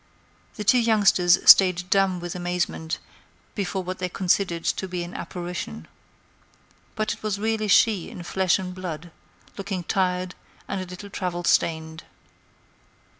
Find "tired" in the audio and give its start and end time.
9.83-10.33